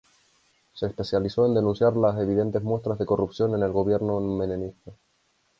[0.73, 4.93] Se especializó en denunciar las evidentes muestras de corrupción en el gobierno menemista.